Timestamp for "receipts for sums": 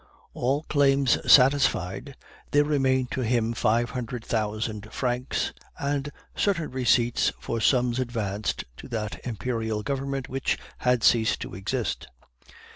6.71-7.99